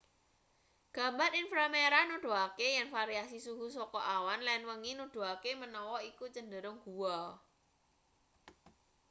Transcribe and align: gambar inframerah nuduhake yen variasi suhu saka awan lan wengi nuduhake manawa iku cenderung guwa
gambar 0.95 1.31
inframerah 1.41 2.03
nuduhake 2.09 2.65
yen 2.75 2.87
variasi 2.97 3.37
suhu 3.45 3.67
saka 3.77 4.01
awan 4.17 4.39
lan 4.47 4.61
wengi 4.69 4.91
nuduhake 4.99 5.51
manawa 5.61 5.97
iku 6.11 6.25
cenderung 6.35 6.79
guwa 6.85 7.17